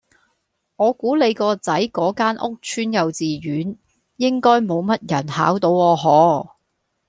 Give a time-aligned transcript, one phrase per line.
[0.77, 3.77] 我估你個仔嗰間屋邨幼稚園
[4.17, 6.55] 應該冇乜人考到啊可